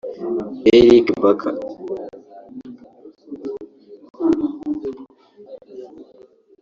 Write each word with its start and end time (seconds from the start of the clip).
Eric 0.75 1.07
Baker 1.21 1.55